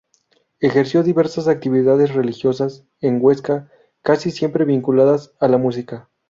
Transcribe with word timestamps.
Ejerció 0.61 1.03
diversas 1.03 1.47
actividades 1.47 2.15
religiosas 2.15 2.87
en 3.01 3.19
Huesca, 3.21 3.69
casi 4.01 4.31
siempre 4.31 4.65
vinculadas 4.65 5.33
a 5.39 5.47
la 5.47 5.59
música. 5.59 6.09